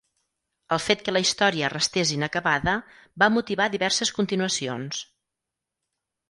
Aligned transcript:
El 0.75 0.79
fet 0.85 1.01
que 1.09 1.13
la 1.13 1.19
història 1.25 1.69
restés 1.73 2.13
inacabada 2.15 2.73
va 3.25 3.29
motivar 3.35 3.69
diverses 3.75 4.15
continuacions. 4.21 5.05